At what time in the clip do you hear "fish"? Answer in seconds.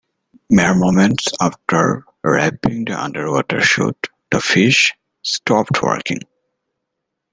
4.41-4.95